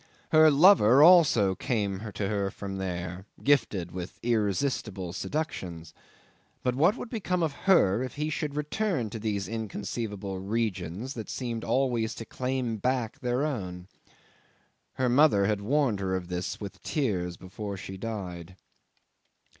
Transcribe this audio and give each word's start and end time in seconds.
Her 0.31 0.49
lover 0.49 1.03
also 1.03 1.53
came 1.53 2.11
to 2.15 2.27
her 2.27 2.49
from 2.49 2.77
there, 2.77 3.27
gifted 3.43 3.91
with 3.91 4.19
irresistible 4.23 5.13
seductions; 5.13 5.93
but 6.63 6.73
what 6.73 6.97
would 6.97 7.11
become 7.11 7.43
of 7.43 7.51
her 7.69 8.01
if 8.01 8.15
he 8.15 8.31
should 8.31 8.55
return 8.55 9.11
to 9.11 9.19
these 9.19 9.47
inconceivable 9.47 10.39
regions 10.39 11.13
that 11.13 11.29
seemed 11.29 11.63
always 11.63 12.15
to 12.15 12.25
claim 12.25 12.77
back 12.77 13.19
their 13.19 13.45
own? 13.45 13.87
Her 14.93 15.07
mother 15.07 15.45
had 15.45 15.61
warned 15.61 15.99
her 15.99 16.15
of 16.15 16.29
this 16.29 16.59
with 16.59 16.81
tears, 16.81 17.37
before 17.37 17.77
she 17.77 17.95
died 17.95 18.55